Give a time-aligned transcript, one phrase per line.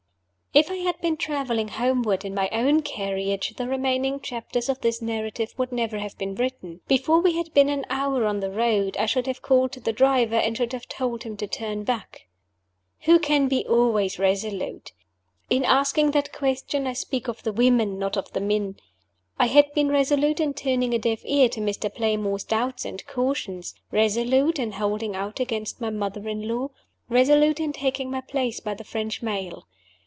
[0.53, 5.01] IF I had been traveling homeward in my own carriage, the remaining chapters of this
[5.01, 6.81] narrative would never have been written.
[6.89, 9.93] Before we had been an hour on the road I should have called to the
[9.93, 12.27] driver, and should have told him to turn back.
[13.03, 14.91] Who can be always resolute?
[15.49, 18.75] In asking that question, I speak of the women, not of the men.
[19.39, 21.89] I had been resolute in turning a deaf ear to Mr.
[21.89, 26.71] Playmore's doubts and cautions; resolute in holding out against my mother in law;
[27.07, 29.65] resolute in taking my place by the French mail.